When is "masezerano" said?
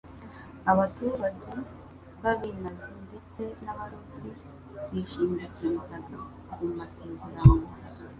6.77-7.55